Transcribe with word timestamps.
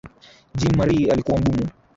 Jean-marie 0.55 1.11
alikuwa 1.11 1.37
mgumu 1.37 1.69